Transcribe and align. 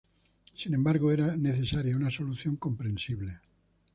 Sin 0.55 0.73
embargo, 0.73 1.11
era 1.11 1.37
necesaria 1.37 1.95
una 1.95 2.09
solución 2.09 2.55
comprensible. 2.55 3.39